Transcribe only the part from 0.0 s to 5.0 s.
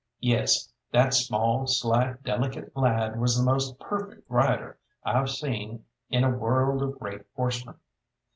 Yes, that small, slight, delicate lad was the most perfect rider